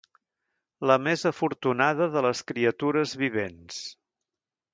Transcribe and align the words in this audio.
La 0.91 0.95
més 1.07 1.25
afortunada 1.29 2.07
de 2.15 2.25
les 2.27 2.41
criatures 2.53 3.15
vivents 3.27 3.79